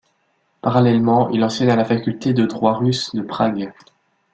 Parallèlement, 0.63 1.29
il 1.29 1.43
enseigne 1.43 1.69
à 1.69 1.75
la 1.75 1.85
faculté 1.85 2.33
de 2.33 2.47
droit 2.47 2.73
russe 2.73 3.13
de 3.13 3.21
Prague. 3.21 3.71